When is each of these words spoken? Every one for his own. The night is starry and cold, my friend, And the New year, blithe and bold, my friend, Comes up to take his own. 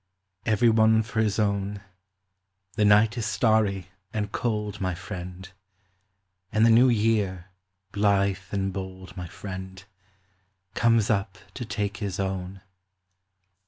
Every 0.47 0.71
one 0.71 1.03
for 1.03 1.19
his 1.21 1.37
own. 1.37 1.79
The 2.73 2.85
night 2.85 3.19
is 3.19 3.27
starry 3.27 3.91
and 4.11 4.31
cold, 4.31 4.81
my 4.81 4.95
friend, 4.95 5.47
And 6.51 6.65
the 6.65 6.71
New 6.71 6.89
year, 6.89 7.51
blithe 7.91 8.49
and 8.51 8.73
bold, 8.73 9.15
my 9.15 9.27
friend, 9.27 9.85
Comes 10.73 11.11
up 11.11 11.37
to 11.53 11.65
take 11.65 11.97
his 11.97 12.19
own. 12.19 12.61